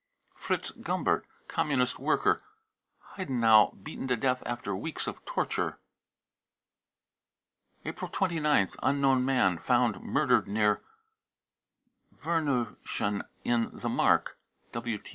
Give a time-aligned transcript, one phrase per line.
[0.35, 2.41] fritz gumbert, Communist worker,
[3.15, 5.77] Heidenau, beaten to death after weeks of torture.
[7.83, 8.75] (See report.) April 29th.
[8.81, 10.81] unknown man, found murdered near
[12.23, 14.39] Werneuchen in the Mark.